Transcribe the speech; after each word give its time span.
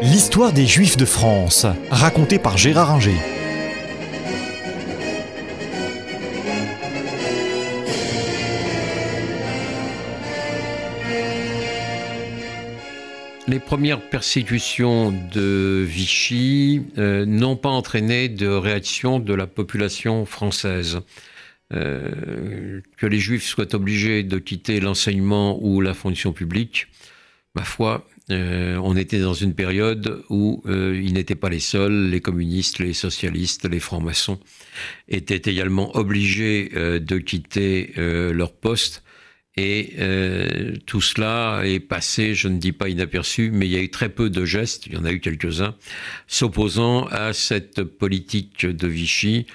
L'histoire 0.00 0.52
des 0.52 0.64
Juifs 0.64 0.96
de 0.96 1.04
France, 1.04 1.66
racontée 1.90 2.38
par 2.38 2.56
Gérard 2.56 2.92
Inger. 2.92 3.16
Les 13.48 13.58
premières 13.58 14.00
persécutions 14.00 15.12
de 15.32 15.84
Vichy 15.84 16.82
euh, 16.96 17.26
n'ont 17.26 17.56
pas 17.56 17.68
entraîné 17.68 18.28
de 18.28 18.46
réaction 18.46 19.18
de 19.18 19.34
la 19.34 19.48
population 19.48 20.26
française. 20.26 21.00
Euh, 21.74 22.80
que 22.96 23.06
les 23.06 23.18
juifs 23.18 23.44
soient 23.44 23.74
obligés 23.74 24.22
de 24.22 24.38
quitter 24.38 24.78
l'enseignement 24.78 25.58
ou 25.60 25.80
la 25.80 25.92
fonction 25.92 26.32
publique, 26.32 26.86
ma 27.54 27.64
foi, 27.64 28.06
euh, 28.30 28.76
on 28.82 28.96
était 28.96 29.20
dans 29.20 29.34
une 29.34 29.54
période 29.54 30.22
où 30.28 30.62
euh, 30.66 31.00
ils 31.02 31.14
n'étaient 31.14 31.34
pas 31.34 31.48
les 31.48 31.60
seuls, 31.60 32.10
les 32.10 32.20
communistes, 32.20 32.78
les 32.78 32.92
socialistes, 32.92 33.68
les 33.68 33.80
francs-maçons 33.80 34.38
étaient 35.08 35.50
également 35.50 35.96
obligés 35.96 36.68
de 36.68 37.18
quitter 37.18 37.92
leur 37.96 38.52
poste. 38.52 39.02
Et 39.56 39.94
tout 40.86 41.00
cela 41.00 41.62
est 41.64 41.80
passé, 41.80 42.34
je 42.34 42.46
ne 42.46 42.58
dis 42.58 42.70
pas 42.70 42.88
inaperçu, 42.88 43.50
mais 43.52 43.66
il 43.66 43.72
y 43.72 43.76
a 43.76 43.82
eu 43.82 43.90
très 43.90 44.08
peu 44.08 44.30
de 44.30 44.44
gestes, 44.44 44.86
il 44.86 44.92
y 44.92 44.96
en 44.96 45.04
a 45.04 45.10
eu 45.10 45.18
quelques-uns, 45.18 45.74
s'opposant 46.28 47.06
à 47.06 47.32
cette 47.32 47.82
politique 47.82 48.66
de 48.66 48.86
Vichy 48.86 49.46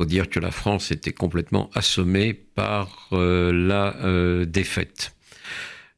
faut 0.00 0.06
dire 0.06 0.30
que 0.30 0.40
la 0.40 0.50
France 0.50 0.92
était 0.92 1.12
complètement 1.12 1.68
assommée 1.74 2.32
par 2.32 3.10
euh, 3.12 3.52
la 3.52 3.96
euh, 3.96 4.46
défaite. 4.46 5.14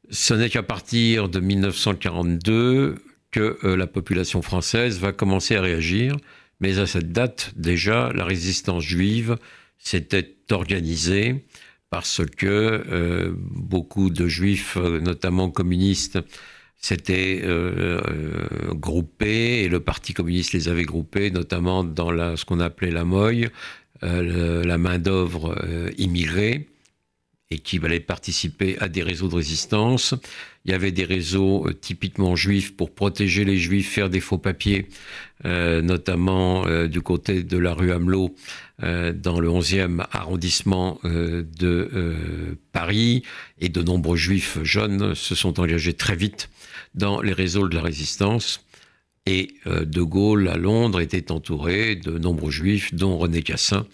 Ce 0.09 0.33
n'est 0.33 0.49
qu'à 0.49 0.63
partir 0.63 1.29
de 1.29 1.39
1942 1.39 2.95
que 3.31 3.57
euh, 3.63 3.75
la 3.75 3.87
population 3.87 4.41
française 4.41 4.99
va 4.99 5.11
commencer 5.11 5.55
à 5.55 5.61
réagir, 5.61 6.17
mais 6.59 6.79
à 6.79 6.85
cette 6.85 7.11
date 7.11 7.51
déjà, 7.55 8.11
la 8.13 8.25
résistance 8.25 8.83
juive 8.83 9.37
s'était 9.77 10.35
organisée 10.51 11.45
parce 11.89 12.21
que 12.25 13.35
beaucoup 13.51 14.09
de 14.09 14.27
juifs, 14.27 14.77
notamment 14.77 15.51
communistes, 15.51 16.17
s'étaient 16.75 17.43
groupés 18.71 19.61
et 19.61 19.69
le 19.69 19.79
Parti 19.79 20.15
communiste 20.15 20.53
les 20.53 20.69
avait 20.69 20.85
groupés, 20.85 21.29
notamment 21.29 21.83
dans 21.83 22.35
ce 22.35 22.45
qu'on 22.45 22.59
appelait 22.59 22.89
la 22.89 23.05
euh, 24.03 24.65
la 24.65 24.77
main-d'œuvre 24.77 25.55
euh, 25.63 25.89
immigrée 25.97 26.67
et 27.53 27.59
qui 27.59 27.79
allait 27.83 27.99
participer 27.99 28.77
à 28.79 28.87
des 28.89 29.03
réseaux 29.03 29.27
de 29.27 29.35
résistance. 29.35 30.15
Il 30.65 30.71
y 30.71 30.73
avait 30.73 30.91
des 30.91 31.05
réseaux 31.05 31.67
euh, 31.67 31.73
typiquement 31.73 32.35
juifs 32.35 32.75
pour 32.75 32.93
protéger 32.93 33.45
les 33.45 33.57
juifs, 33.57 33.89
faire 33.89 34.09
des 34.09 34.19
faux 34.19 34.37
papiers, 34.37 34.87
notamment 35.43 36.65
du 36.87 37.01
côté 37.01 37.43
de 37.43 37.57
la 37.57 37.73
rue 37.73 37.91
Hamelot, 37.91 38.33
dans 38.79 39.39
le 39.41 39.49
11e 39.49 40.05
arrondissement 40.13 40.99
de 41.03 42.57
Paris. 42.71 43.23
Et 43.59 43.67
de 43.67 43.81
nombreux 43.81 44.15
juifs 44.15 44.59
jeunes 44.63 45.15
se 45.15 45.35
sont 45.35 45.59
engagés 45.59 45.95
très 45.95 46.15
vite 46.15 46.49
dans 46.95 47.21
les 47.21 47.33
réseaux 47.33 47.67
de 47.67 47.75
la 47.75 47.81
résistance. 47.81 48.63
Et 49.25 49.55
euh, 49.67 49.85
De 49.85 50.01
Gaulle, 50.01 50.47
à 50.49 50.57
Londres, 50.57 50.99
était 50.99 51.31
entouré 51.31 51.95
de 51.95 52.17
nombreux 52.17 52.51
juifs, 52.51 52.93
dont 52.93 53.17
René 53.17 53.41
Cassin, 53.41 53.85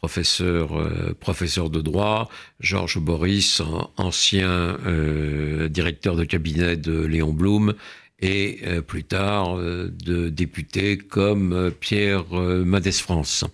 professeur, 0.00 0.78
euh, 0.78 1.14
professeur 1.18 1.70
de 1.70 1.80
droit, 1.80 2.28
Georges 2.60 2.98
Boris, 2.98 3.62
ancien 3.96 4.78
euh, 4.86 5.68
directeur 5.68 6.16
de 6.16 6.24
cabinet 6.24 6.76
de 6.76 7.04
Léon 7.04 7.32
Blum, 7.32 7.74
et 8.22 8.60
plus 8.86 9.04
tard 9.04 9.56
de 9.56 10.28
députés 10.28 10.98
comme 10.98 11.72
Pierre 11.80 12.26
Mendès 12.34 12.92
France. 12.92 13.46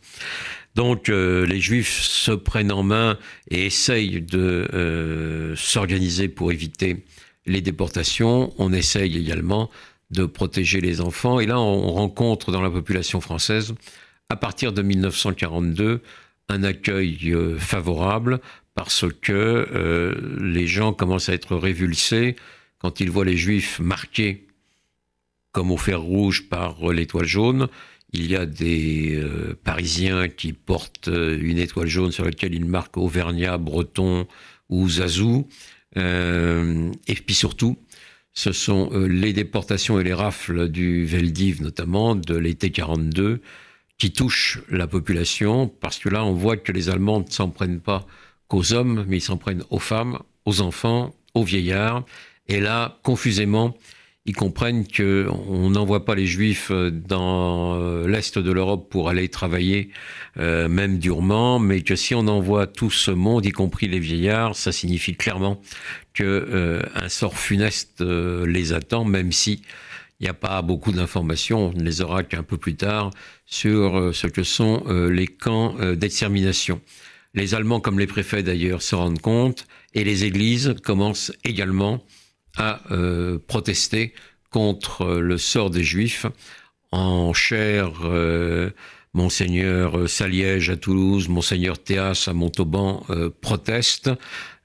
Donc 0.74 1.06
les 1.06 1.60
Juifs 1.60 2.00
se 2.02 2.32
prennent 2.32 2.72
en 2.72 2.82
main 2.82 3.16
et 3.48 3.66
essayent 3.66 4.20
de 4.20 5.54
s'organiser 5.56 6.26
pour 6.26 6.50
éviter 6.50 7.04
les 7.46 7.60
déportations. 7.60 8.52
On 8.58 8.72
essaye 8.72 9.16
également 9.16 9.70
de 10.10 10.26
protéger 10.26 10.80
les 10.80 11.00
enfants. 11.00 11.40
Et 11.40 11.46
là, 11.46 11.60
on 11.60 11.92
rencontre 11.92 12.52
dans 12.52 12.62
la 12.62 12.70
population 12.70 13.20
française, 13.20 13.74
à 14.28 14.36
partir 14.36 14.72
de 14.72 14.82
1942, 14.82 16.02
un 16.48 16.62
accueil 16.62 17.32
euh, 17.32 17.58
favorable 17.58 18.40
parce 18.74 19.04
que 19.20 19.32
euh, 19.32 20.14
les 20.40 20.66
gens 20.66 20.92
commencent 20.92 21.28
à 21.28 21.34
être 21.34 21.56
révulsés 21.56 22.36
quand 22.78 23.00
ils 23.00 23.10
voient 23.10 23.24
les 23.24 23.36
juifs 23.36 23.80
marqués 23.80 24.46
comme 25.52 25.70
au 25.70 25.76
fer 25.76 26.00
rouge 26.00 26.48
par 26.48 26.92
l'étoile 26.92 27.24
jaune. 27.24 27.68
Il 28.12 28.30
y 28.30 28.36
a 28.36 28.46
des 28.46 29.16
euh, 29.16 29.58
Parisiens 29.64 30.28
qui 30.28 30.52
portent 30.52 31.08
une 31.08 31.58
étoile 31.58 31.88
jaune 31.88 32.12
sur 32.12 32.24
laquelle 32.24 32.54
ils 32.54 32.66
marquent 32.66 32.98
Auvergnat, 32.98 33.56
Breton 33.56 34.26
ou 34.68 34.88
Zazou. 34.88 35.48
et 35.96 37.14
puis 37.24 37.34
surtout, 37.34 37.78
ce 38.36 38.52
sont 38.52 38.90
euh, 38.92 39.06
les 39.06 39.32
déportations 39.32 39.98
et 39.98 40.04
les 40.04 40.12
rafles 40.12 40.68
du 40.68 41.06
Veldiv, 41.06 41.62
notamment 41.62 42.14
de 42.14 42.36
l'été 42.36 42.70
42, 42.70 43.40
qui 43.98 44.12
touchent 44.12 44.60
la 44.70 44.86
population, 44.86 45.68
parce 45.68 45.98
que 45.98 46.08
là, 46.08 46.24
on 46.24 46.32
voit 46.32 46.56
que 46.56 46.72
les 46.72 46.88
Allemands 46.88 47.20
ne 47.20 47.30
s'en 47.30 47.50
prennent 47.50 47.80
pas 47.80 48.06
qu'aux 48.48 48.72
hommes, 48.72 49.04
mais 49.08 49.18
ils 49.18 49.22
s'en 49.22 49.36
prennent 49.38 49.64
aux 49.70 49.78
femmes, 49.78 50.18
aux 50.44 50.60
enfants, 50.60 51.14
aux 51.34 51.44
vieillards. 51.44 52.04
Et 52.48 52.60
là, 52.60 52.98
confusément, 53.02 53.76
ils 54.26 54.34
comprennent 54.34 54.86
qu'on 54.86 55.70
n'envoie 55.70 56.04
pas 56.04 56.14
les 56.14 56.26
juifs 56.26 56.70
euh, 56.70 56.90
dans 56.90 57.80
euh, 57.80 58.08
l'est 58.08 58.38
de 58.38 58.52
l'Europe 58.52 58.90
pour 58.90 59.08
aller 59.08 59.28
travailler, 59.28 59.90
même 60.36 60.98
durement, 60.98 61.58
mais 61.58 61.80
que 61.80 61.96
si 61.96 62.14
on 62.14 62.28
envoie 62.28 62.66
tout 62.66 62.90
ce 62.90 63.10
monde, 63.10 63.46
y 63.46 63.52
compris 63.52 63.88
les 63.88 63.98
vieillards, 63.98 64.54
ça 64.54 64.70
signifie 64.70 65.14
clairement 65.14 65.62
qu'un 66.16 66.24
euh, 66.24 66.82
sort 67.08 67.38
funeste 67.38 68.00
euh, 68.00 68.46
les 68.46 68.72
attend, 68.72 69.04
même 69.04 69.32
si 69.32 69.62
il 70.20 70.24
n'y 70.24 70.28
a 70.28 70.34
pas 70.34 70.62
beaucoup 70.62 70.92
d'informations, 70.92 71.68
on 71.68 71.72
ne 71.72 71.82
les 71.82 72.00
aura 72.00 72.22
qu'un 72.22 72.42
peu 72.42 72.56
plus 72.56 72.76
tard, 72.76 73.10
sur 73.44 73.98
euh, 73.98 74.12
ce 74.12 74.26
que 74.26 74.42
sont 74.42 74.84
les 75.10 75.26
camps 75.26 75.74
d'extermination. 75.94 76.80
Les 77.34 77.54
Allemands, 77.54 77.80
comme 77.80 77.98
les 77.98 78.06
préfets 78.06 78.42
d'ailleurs, 78.42 78.82
se 78.82 78.94
rendent 78.94 79.20
compte, 79.20 79.66
et 79.94 80.04
les 80.04 80.24
églises 80.24 80.74
commencent 80.82 81.32
également 81.44 82.04
à 82.56 82.80
protester 83.46 84.14
contre 84.50 85.16
le 85.16 85.36
sort 85.36 85.68
des 85.68 85.84
Juifs. 85.84 86.24
En 86.92 87.34
chair, 87.34 87.92
Monseigneur 89.12 90.08
Saliège 90.08 90.70
à 90.70 90.76
Toulouse, 90.76 91.28
Monseigneur 91.28 91.78
Théas 91.78 92.24
à 92.26 92.32
Montauban 92.32 93.04
protestent. 93.42 94.10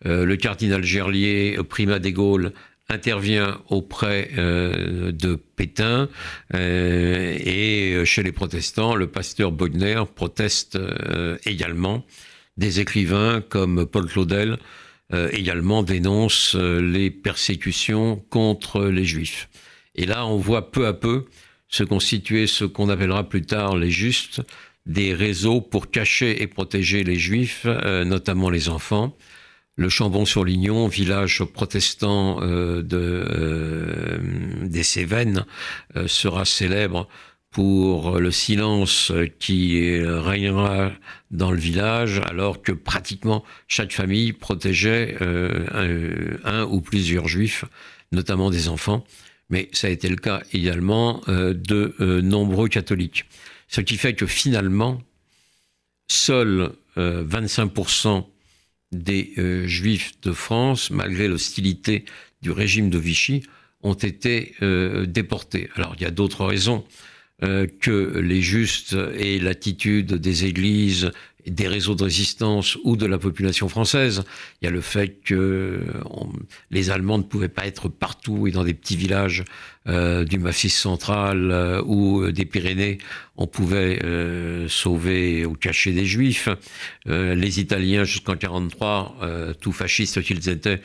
Euh, 0.05 0.25
le 0.25 0.35
cardinal 0.35 0.83
Gerlier, 0.83 1.57
primat 1.69 1.99
des 1.99 2.13
Gaules, 2.13 2.53
intervient 2.89 3.61
auprès 3.69 4.31
euh, 4.37 5.11
de 5.11 5.35
Pétain 5.35 6.09
euh, 6.53 7.37
et 7.39 8.03
chez 8.05 8.23
les 8.23 8.31
protestants, 8.31 8.95
le 8.95 9.07
pasteur 9.07 9.51
Bodner 9.51 10.03
proteste 10.13 10.77
également. 11.45 12.05
Des 12.57 12.79
écrivains 12.79 13.41
comme 13.41 13.85
Paul 13.85 14.07
Claudel 14.07 14.57
également 15.31 15.83
dénoncent 15.83 16.55
les 16.55 17.09
persécutions 17.11 18.23
contre 18.29 18.85
les 18.85 19.03
juifs. 19.03 19.49
Et 19.95 20.05
là, 20.05 20.25
on 20.25 20.37
voit 20.37 20.71
peu 20.71 20.87
à 20.87 20.93
peu 20.93 21.25
se 21.67 21.83
constituer 21.83 22.47
ce 22.47 22.63
qu'on 22.63 22.87
appellera 22.87 23.27
plus 23.27 23.41
tard 23.41 23.75
les 23.75 23.91
justes, 23.91 24.41
des 24.85 25.13
réseaux 25.13 25.59
pour 25.59 25.91
cacher 25.91 26.41
et 26.41 26.47
protéger 26.47 27.03
les 27.03 27.17
juifs, 27.17 27.65
notamment 27.65 28.49
les 28.49 28.69
enfants 28.69 29.17
le 29.81 29.89
Chambon-sur-Lignon, 29.89 30.87
village 30.87 31.43
protestant 31.43 32.39
euh, 32.41 32.83
euh, 32.93 34.17
des 34.63 34.83
Cévennes, 34.83 35.45
euh, 35.97 36.07
sera 36.07 36.45
célèbre 36.45 37.09
pour 37.49 38.19
le 38.19 38.31
silence 38.31 39.11
qui 39.37 39.99
régnera 40.01 40.93
dans 41.31 41.51
le 41.51 41.57
village, 41.57 42.21
alors 42.25 42.61
que 42.61 42.71
pratiquement 42.71 43.43
chaque 43.67 43.91
famille 43.91 44.31
protégeait 44.31 45.17
un, 45.19 46.63
ou 46.63 46.79
plusieurs 46.79 47.27
juifs, 47.27 47.65
notamment 48.13 48.51
des 48.51 48.69
enfants. 48.69 49.03
Mais 49.49 49.67
ça 49.73 49.87
a 49.87 49.89
été 49.89 50.07
le 50.07 50.15
cas 50.15 50.43
également 50.53 51.23
de 51.27 52.21
nombreux 52.21 52.69
catholiques. 52.69 53.25
Ce 53.67 53.81
qui 53.81 53.97
fait 53.97 54.13
que 54.13 54.27
finalement, 54.27 55.01
seuls 56.07 56.71
25% 56.95 58.30
des 58.91 59.33
euh, 59.37 59.67
Juifs 59.67 60.13
de 60.21 60.31
France, 60.31 60.91
malgré 60.91 61.27
l'hostilité 61.27 62.05
du 62.41 62.51
régime 62.51 62.89
de 62.89 62.97
Vichy, 62.97 63.43
ont 63.83 63.93
été 63.93 64.55
euh, 64.61 65.05
déportés. 65.05 65.69
Alors 65.75 65.95
il 65.97 66.03
y 66.03 66.05
a 66.05 66.11
d'autres 66.11 66.45
raisons 66.45 66.83
euh, 67.43 67.65
que 67.79 68.19
les 68.19 68.41
justes 68.41 68.95
et 69.17 69.39
l'attitude 69.39 70.13
des 70.13 70.45
églises 70.45 71.11
des 71.47 71.67
réseaux 71.67 71.95
de 71.95 72.03
résistance 72.03 72.77
ou 72.83 72.95
de 72.95 73.05
la 73.05 73.17
population 73.17 73.69
française. 73.69 74.23
Il 74.61 74.65
y 74.65 74.67
a 74.67 74.71
le 74.71 74.81
fait 74.81 75.21
que 75.23 75.81
les 76.69 76.89
Allemands 76.89 77.17
ne 77.17 77.23
pouvaient 77.23 77.49
pas 77.49 77.65
être 77.65 77.89
partout 77.89 78.47
et 78.47 78.51
dans 78.51 78.63
des 78.63 78.73
petits 78.73 78.95
villages 78.95 79.43
euh, 79.87 80.23
du 80.25 80.37
Massif 80.37 80.73
central 80.73 81.49
euh, 81.51 81.81
ou 81.83 82.31
des 82.31 82.45
Pyrénées, 82.45 82.99
on 83.35 83.47
pouvait 83.47 83.99
euh, 84.03 84.67
sauver 84.67 85.43
ou 85.45 85.55
cacher 85.55 85.91
des 85.91 86.05
Juifs. 86.05 86.49
les 87.07 87.59
Italiens, 87.59 88.03
jusqu'en 88.03 88.35
43, 88.35 89.17
tout 89.59 89.71
fascistes 89.71 90.21
qu'ils 90.21 90.49
étaient, 90.49 90.81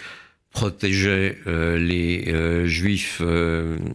protégeaient 0.51 1.39
les 1.47 2.67
Juifs 2.67 3.21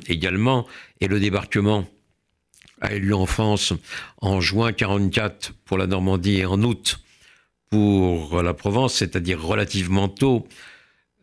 également. 0.08 0.68
Et 1.00 1.08
le 1.08 1.20
débarquement 1.20 1.88
a 2.82 2.96
lieu 2.96 3.16
en 3.16 3.26
France 3.26 3.74
en 4.22 4.42
juin 4.42 4.74
44 4.74 5.54
pour 5.66 5.78
la 5.78 5.88
Normandie 5.88 6.40
et 6.40 6.46
en 6.46 6.62
août 6.64 7.00
pour 7.70 8.44
la 8.44 8.54
Provence, 8.54 8.96
c'est-à-dire 8.96 9.42
relativement 9.42 10.10
tôt. 10.10 10.48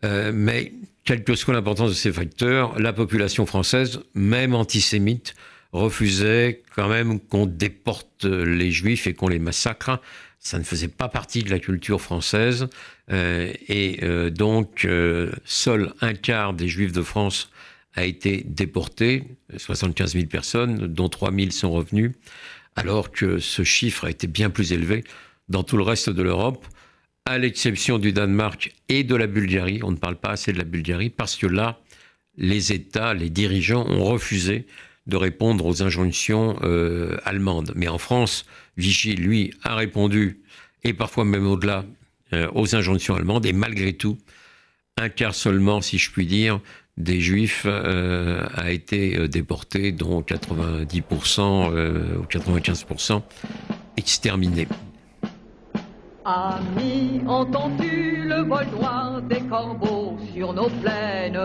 Euh, 0.05 0.33
mais 0.35 0.73
quelle 1.05 1.25
que 1.25 1.35
soit 1.35 1.53
l'importance 1.53 1.91
de 1.91 1.95
ces 1.95 2.13
facteurs, 2.13 2.79
la 2.79 2.93
population 2.93 3.45
française, 3.45 4.01
même 4.15 4.55
antisémite, 4.55 5.35
refusait 5.73 6.63
quand 6.75 6.89
même 6.89 7.21
qu'on 7.21 7.45
déporte 7.45 8.25
les 8.25 8.71
juifs 8.71 9.07
et 9.07 9.15
qu'on 9.15 9.29
les 9.29 9.39
massacre. 9.39 10.01
Ça 10.39 10.59
ne 10.59 10.65
faisait 10.65 10.89
pas 10.89 11.09
partie 11.09 11.43
de 11.43 11.51
la 11.51 11.59
culture 11.59 12.01
française. 12.01 12.69
Euh, 13.11 13.53
et 13.69 13.99
euh, 14.03 14.31
donc, 14.31 14.87
seul 15.45 15.93
un 16.01 16.15
quart 16.15 16.55
des 16.55 16.69
juifs 16.69 16.93
de 16.93 17.03
France 17.03 17.51
a 17.99 18.05
été 18.05 18.45
déporté, 18.47 19.25
75 19.57 20.13
000 20.13 20.27
personnes, 20.27 20.87
dont 20.87 21.09
3 21.09 21.33
000 21.33 21.51
sont 21.51 21.73
revenus, 21.73 22.13
alors 22.77 23.11
que 23.11 23.39
ce 23.39 23.65
chiffre 23.65 24.05
a 24.07 24.11
été 24.11 24.27
bien 24.27 24.51
plus 24.51 24.73
élevé 24.73 25.05
dans 25.49 25.65
tout 25.65 25.77
le 25.77 25.83
reste 25.83 26.09
de 26.09 26.23
l'Europe, 26.23 26.65
à 27.25 27.39
l'exception 27.39 27.99
du 27.99 28.13
Danemark 28.13 28.73
et 28.89 29.03
de 29.03 29.17
la 29.17 29.27
Bulgarie. 29.27 29.81
On 29.83 29.91
ne 29.91 29.97
parle 29.97 30.17
pas 30.17 30.31
assez 30.31 30.53
de 30.53 30.59
la 30.59 30.65
Bulgarie 30.65 31.11
parce 31.11 31.37
que 31.37 31.47
là, 31.47 31.81
les 32.37 32.73
États, 32.73 33.15
les 33.15 33.31
dirigeants 33.31 33.85
ont 33.87 34.05
refusé 34.05 34.67
de 35.07 35.17
répondre 35.17 35.67
aux 35.67 35.83
injonctions 35.83 36.57
euh, 36.63 37.17
allemandes. 37.25 37.73
Mais 37.75 37.89
en 37.89 37.99
France, 37.99 38.47
Vichy, 38.77 39.15
lui, 39.15 39.53
a 39.63 39.75
répondu, 39.75 40.41
et 40.85 40.93
parfois 40.93 41.25
même 41.25 41.47
au-delà, 41.47 41.85
euh, 42.33 42.49
aux 42.55 42.77
injonctions 42.77 43.17
allemandes, 43.17 43.45
et 43.45 43.53
malgré 43.53 43.95
tout, 43.95 44.19
un 44.97 45.09
quart 45.09 45.35
seulement, 45.35 45.81
si 45.81 45.99
je 45.99 46.11
puis 46.11 46.27
dire, 46.27 46.61
des 46.99 47.21
juifs 47.21 47.65
euh, 47.67 48.45
a 48.57 48.71
été 48.71 49.17
euh, 49.17 49.29
déporté, 49.29 49.93
dont 49.93 50.21
90% 50.21 51.71
euh, 51.73 52.19
ou 52.19 52.25
95% 52.25 53.23
exterminés. 53.97 54.67
Ami, 56.25 57.23
entends-tu 57.27 58.25
le 58.27 58.43
vol 58.43 58.67
noir 58.77 59.23
des 59.23 59.41
corbeaux 59.43 60.17
sur 60.35 60.53
nos 60.53 60.69
plaines? 60.69 61.41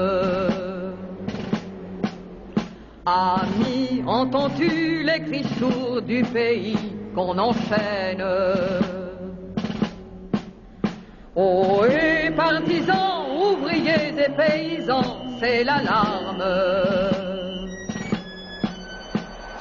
Ami, 3.05 4.03
entends-tu 4.05 5.03
les 5.03 5.19
cris 5.21 5.45
sourds 5.59 6.01
du 6.01 6.23
pays 6.23 6.77
qu'on 7.15 7.37
enchaîne? 7.37 8.25
Oh, 11.35 11.83
et 11.85 12.29
partisans, 12.31 13.25
ouvriers 13.35 14.13
et 14.17 14.29
paysans, 14.35 15.22
c'est 15.39 15.63
l'alarme. 15.63 16.43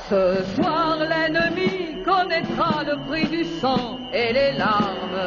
Ce 0.09 0.45
soir, 0.55 0.99
l'ennemi 1.11 2.03
connaîtra 2.05 2.83
le 2.85 2.97
prix 3.09 3.29
du 3.29 3.45
sang 3.61 3.99
et 4.13 4.33
les 4.33 4.53
larmes. 4.53 5.23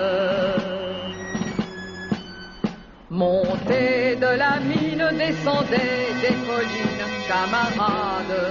Montez 3.10 4.16
de 4.16 4.32
la 4.44 4.60
mine, 4.60 5.08
descendez 5.18 5.94
des 6.22 6.36
collines, 6.48 7.08
camarades. 7.28 8.44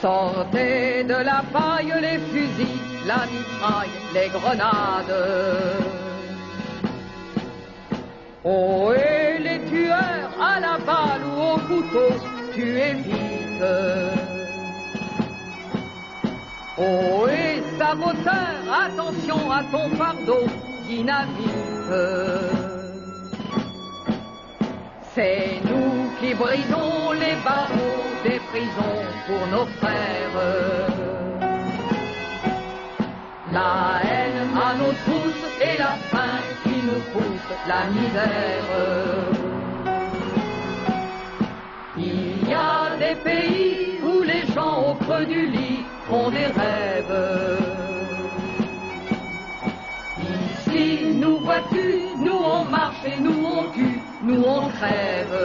Sortez 0.00 1.04
de 1.04 1.18
la 1.30 1.42
paille 1.52 1.94
les 2.02 2.18
fusils, 2.30 2.78
la 3.06 3.20
mitraille, 3.32 3.88
les 4.12 4.28
grenades. 4.28 6.03
Oh, 8.46 8.92
et 8.92 9.38
les 9.38 9.58
tueurs 9.70 10.30
à 10.38 10.60
la 10.60 10.76
balle 10.76 11.22
ou 11.24 11.54
au 11.54 11.58
couteau, 11.60 12.12
tu 12.52 12.78
évites. 12.78 13.64
Oh, 16.76 17.26
et 17.26 17.62
saboteur, 17.78 18.60
attention 18.86 19.50
à 19.50 19.62
ton 19.72 19.88
fardeau, 19.96 20.44
dynamite. 20.86 21.90
C'est 25.14 25.62
nous 25.64 26.10
qui 26.20 26.34
brisons 26.34 27.12
les 27.12 27.36
barreaux 27.42 28.04
des 28.24 28.40
prisons 28.50 29.04
pour 29.26 29.46
nos 29.46 29.66
frères. 29.78 30.14
La 37.66 37.86
misère. 37.90 38.64
Il 41.96 42.48
y 42.48 42.54
a 42.54 42.96
des 42.98 43.14
pays 43.22 44.00
où 44.02 44.22
les 44.22 44.46
gens 44.52 44.90
au 44.90 44.94
creux 44.94 45.24
du 45.26 45.46
lit 45.46 45.84
font 46.06 46.30
des 46.30 46.46
rêves. 46.46 47.58
Ici, 50.18 51.14
nous 51.14 51.38
vois-tu, 51.38 51.86
nous 52.18 52.40
on 52.56 52.64
marche 52.64 53.04
et 53.06 53.20
nous 53.20 53.44
on 53.44 53.70
tue, 53.72 54.00
nous 54.22 54.42
on 54.42 54.68
crève. 54.68 55.36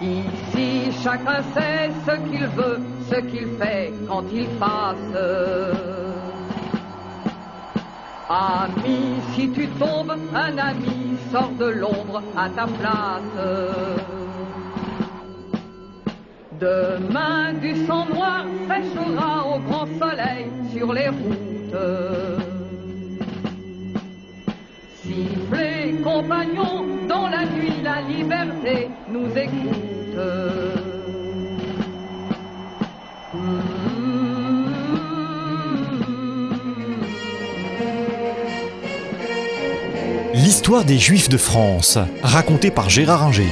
Ici, 0.00 0.92
chacun 1.02 1.42
sait 1.54 1.90
ce 2.06 2.14
qu'il 2.28 2.46
veut, 2.46 2.80
ce 3.10 3.16
qu'il 3.20 3.48
fait 3.58 3.92
quand 4.08 4.24
il 4.32 4.48
passe. 4.58 6.11
Ami, 8.32 9.20
si 9.34 9.50
tu 9.50 9.66
tombes, 9.78 10.16
un 10.34 10.56
ami 10.56 11.18
sort 11.30 11.50
de 11.58 11.66
l'ombre 11.66 12.22
à 12.34 12.48
ta 12.48 12.66
place. 12.66 13.36
Demain, 16.58 17.52
du 17.60 17.84
sang 17.84 18.06
noir 18.06 18.46
sèchera 18.68 19.46
au 19.46 19.58
grand 19.58 19.86
soleil 20.00 20.46
sur 20.72 20.94
les 20.94 21.10
routes. 21.10 21.76
Sifflez, 25.02 26.00
compagnons, 26.02 26.86
dans 27.06 27.28
la 27.28 27.44
nuit, 27.44 27.82
la 27.84 28.00
liberté 28.00 28.88
nous 29.10 29.28
écoute. 29.36 30.81
L'histoire 40.42 40.84
des 40.84 40.98
Juifs 40.98 41.28
de 41.28 41.36
France, 41.36 41.98
racontée 42.20 42.72
par 42.72 42.90
Gérard 42.90 43.22
Inger. 43.22 43.46